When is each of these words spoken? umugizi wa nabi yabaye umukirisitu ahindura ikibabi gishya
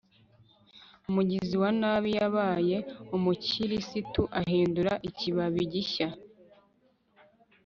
umugizi 1.09 1.55
wa 1.63 1.69
nabi 1.79 2.09
yabaye 2.19 2.77
umukirisitu 3.15 4.21
ahindura 4.39 4.93
ikibabi 5.09 5.61
gishya 5.73 6.07